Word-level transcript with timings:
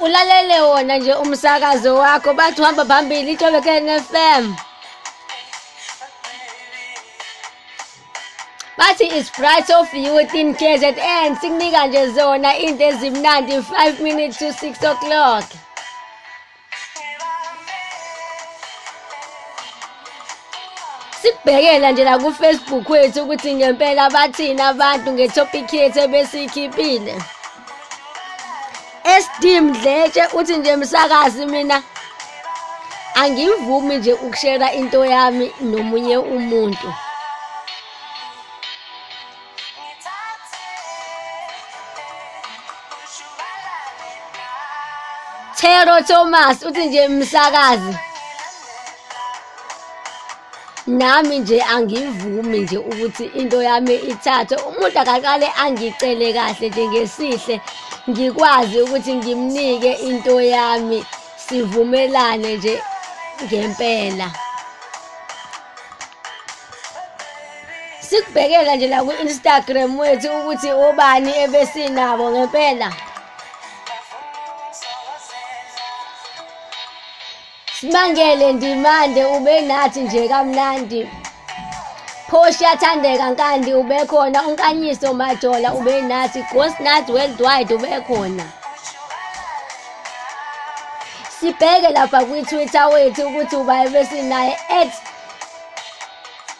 ulalele 0.00 0.60
wona 0.60 0.96
nje 0.96 1.14
umsakazo 1.14 1.94
wakho. 1.94 2.34
Bathi 2.34 2.60
uhamba 2.62 2.84
phambili 2.84 3.32
itobekene 3.32 4.00
FM 4.00 4.54
bathi 8.80 9.04
it's 9.04 9.30
bright 9.30 9.70
of 9.70 9.92
youth 9.94 10.34
in 10.34 10.54
KZN 10.54 11.36
sikunika 11.40 11.86
nje 11.86 12.06
zona 12.06 12.58
into 12.58 12.84
ezimnandi 12.84 13.52
5 13.52 14.00
minutes 14.00 14.38
to 14.38 14.52
6 14.52 14.84
o'clock. 14.92 15.44
Sibhekela 21.22 21.92
nje 21.92 22.04
la 22.04 22.18
ku 22.18 22.32
Facebook 22.32 22.90
wethu 22.90 23.22
ukuthi 23.22 23.54
ngempela 23.54 24.10
bathina 24.10 24.68
abantu 24.68 25.12
ngetopic 25.12 25.72
yethu 25.72 26.00
ebesikhiphile 26.00 27.14
SD 29.20 29.60
Mdletshe 29.60 30.26
uthi 30.32 30.56
nje 30.56 30.76
msakazi 30.76 31.46
mina 31.46 31.82
angivumi 33.14 33.96
nje 33.96 34.12
ukushare 34.12 34.68
into 34.74 35.04
yami 35.04 35.52
nomunye 35.60 36.16
umuntu. 36.18 36.94
Thero 45.56 46.00
Thomas 46.02 46.62
uthi 46.62 46.86
nje 46.86 47.08
msakazi 47.08 47.94
nami 50.86 51.38
nje 51.38 51.62
angivumi 51.62 52.58
nje 52.58 52.78
ukuthi 52.78 53.24
into 53.24 53.62
yami 53.62 53.94
ithathwe. 53.94 54.56
Umuntu 54.56 54.98
akaqale 55.00 55.52
angicele 55.56 56.32
kahle 56.32 56.68
nje 56.68 56.88
ngesihle. 56.88 57.60
Ngikwazi 58.10 58.76
ukuthi 58.82 59.12
ngimnike 59.14 59.92
into 60.08 60.40
yami 60.40 60.98
sivumelane 61.44 62.56
nje 62.56 62.74
ngempela. 63.44 64.28
Sikubhekela 68.06 68.76
nje 68.76 68.86
la 68.92 68.98
ku-Instagram 69.06 69.98
wethu 69.98 70.28
ukuthi 70.38 70.70
ubani 70.86 71.30
ebesinabo 71.44 72.24
ngempela. 72.30 72.88
Simangele 77.76 78.52
Ndimande 78.52 79.24
ube 79.24 79.60
nathi 79.60 80.00
nje 80.00 80.28
kamnandi. 80.28 81.19
Phoshi 82.30 82.64
yathandeka 82.64 83.30
nkandi 83.30 83.74
ube 83.74 84.04
khona. 84.06 84.42
Unkanyiso 84.48 85.14
majola 85.14 85.74
ube 85.74 86.02
nathi 86.02 86.44
Ghost 86.52 86.80
Nut 86.80 87.08
Worldwide 87.08 87.74
ube 87.74 88.00
khona. 88.06 88.44
Sibheke 91.40 91.90
lapha 91.90 92.24
kwi-Twitter 92.24 92.86
wethu 92.92 93.26
ukuthi 93.28 93.56
uba 93.56 93.88
besinaye 93.88 94.58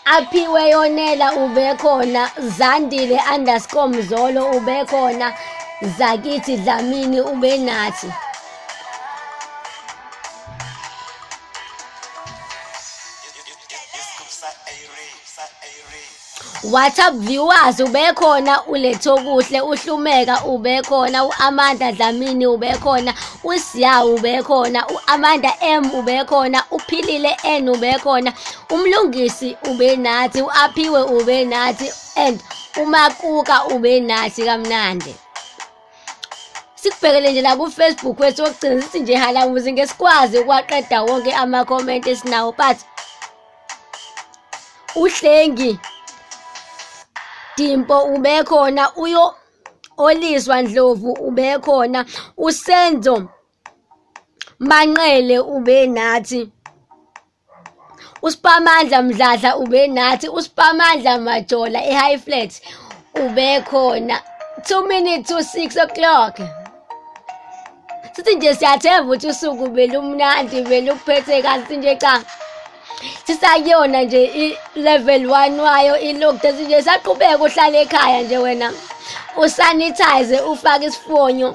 aphiwe 0.04 0.70
yonela 0.70 1.32
ube 1.32 1.74
khona. 1.74 2.30
Zandile 2.58 3.20
underscore 3.34 3.88
Mzolo 3.88 4.50
ube 4.50 4.84
khona. 4.84 5.32
Zakithi 5.98 6.56
Dlamini 6.56 7.20
ube 7.20 7.58
WhatsApp 16.70 17.14
viewers? 17.14 17.80
Ubekhona 17.80 18.64
ulethokuhle 18.64 19.60
uhlumeka 19.60 20.44
ubekhona 20.44 21.24
uAmanda 21.24 21.92
Dlamini 21.92 22.46
ubekhona 22.46 23.14
uSiya 23.44 24.04
ubekhona 24.04 24.86
uAmanda 24.88 25.54
M 25.60 25.94
ubekhona 25.94 26.64
uphilile 26.70 27.36
N 27.44 27.68
ubekhona 27.68 28.32
umlungisi 28.70 29.56
ubenathi 29.70 30.42
uaphiwe 30.42 31.02
ubenathi 31.02 31.92
and 32.16 32.40
umakuka 32.82 33.64
ubenathi 33.64 34.44
kamnandi. 34.44 35.14
Sikubhekele 36.74 37.32
nje 37.32 37.42
la 37.42 37.56
ku-Facebook 37.56 38.20
wethu 38.20 38.42
wokugcina 38.42 38.82
sithi 38.82 39.00
nje 39.00 39.14
halamuzi 39.14 39.72
ngesikwazi 39.72 40.38
ukwaqeda 40.38 41.02
wonke 41.02 41.32
ama-comment 41.32 42.06
esinawo 42.06 42.52
but 42.52 42.76
uhlengi 44.96 45.78
Dimpo 47.60 48.02
ubekhona 48.04 48.84
uyo 48.96 49.34
Oliswa 49.96 50.62
Ndlovu 50.62 51.12
ubekhona 51.12 52.04
uSenzo 52.36 53.28
Manqele 54.58 55.38
ube 55.38 55.86
nathi 55.86 56.50
uSipamandla 58.22 59.02
Mdladla 59.02 59.56
ube 59.56 59.86
nathi 59.86 60.28
uSipamandla 60.28 61.18
Majola 61.18 61.84
eHigh 61.84 62.18
Flat 62.18 62.52
ubekhona 63.14 64.22
2 64.60 64.88
minutes 64.88 65.28
to 65.28 65.38
6 65.38 65.82
o'clock. 65.84 66.40
Sithi 68.12 68.34
nje 68.36 68.54
siyathemba 68.54 69.02
ukuthi 69.02 69.26
usuku 69.26 69.66
belumnandi 69.68 70.62
beluphethe 70.62 71.42
kahle 71.42 71.76
nje 71.76 71.96
cha. 71.96 72.22
Sisakuyona 73.26 74.02
nje 74.02 74.24
i-level 74.24 75.22
1 75.26 75.60
wayo 75.60 75.94
i-lockdown 76.08 76.54
nje 76.60 76.82
saqhubeka 76.82 77.44
uhlala 77.44 77.78
ekhaya 77.78 78.22
nje 78.22 78.38
wena 78.38 78.72
usanitize 79.36 80.40
ufake 80.40 80.86
isifonyo 80.86 81.48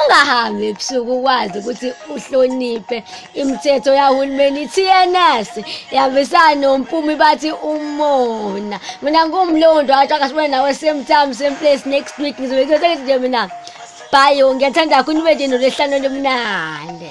ungahambi 0.00 0.64
ebusuku 0.70 1.12
ukwazi 1.18 1.58
ukuthi 1.58 1.88
uhloniphe. 2.14 2.98
Imithetho 3.40 3.90
yahulumeni 4.00 4.60
i-TNS 4.66 5.50
yahambisana 5.94 6.54
nompumi 6.60 7.14
bathi 7.22 7.50
umona. 7.72 8.76
Mina 9.02 9.20
ngumlondo 9.26 9.92
wathi 9.94 10.14
akasibone 10.14 10.48
nawe 10.48 10.74
same 10.74 11.02
time 11.04 11.34
same 11.34 11.56
place 11.60 11.82
next 11.94 12.14
week 12.18 12.36
ngizobe 12.38 12.62
ngizosekithi 12.64 13.02
nje 13.02 13.18
mina. 13.18 13.42
Bye 14.12 14.44
ngiyathanda 14.54 14.96
kakhulu 14.96 15.20
ube 15.20 15.34
nje 15.34 15.46
nolesihlanu 15.46 15.98
lomnandi 16.04 17.10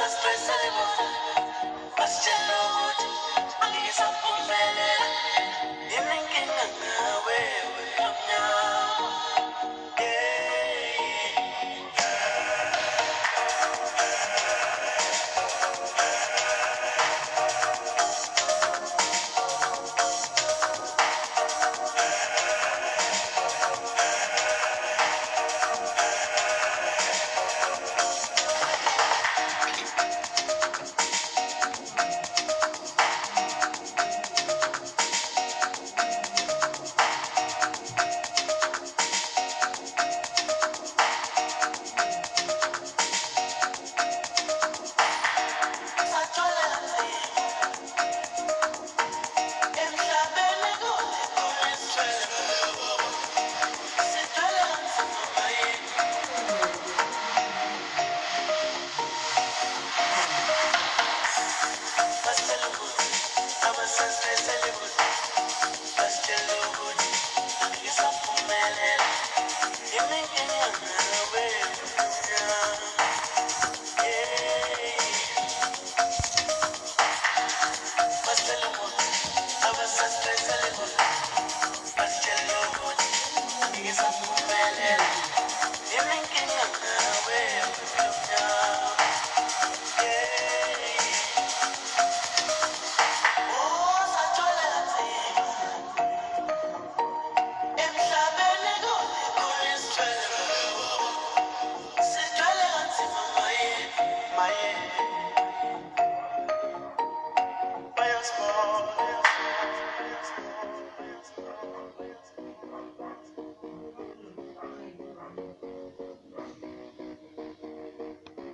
Más 0.00 0.12
estrés, 0.12 0.40
más 1.98 2.57